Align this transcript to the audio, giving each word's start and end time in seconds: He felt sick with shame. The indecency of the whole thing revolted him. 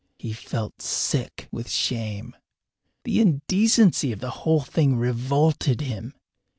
He 0.17 0.33
felt 0.33 0.81
sick 0.81 1.47
with 1.51 1.69
shame. 1.69 2.35
The 3.03 3.21
indecency 3.21 4.11
of 4.11 4.19
the 4.19 4.31
whole 4.31 4.61
thing 4.61 4.95
revolted 4.97 5.81
him. 5.81 6.15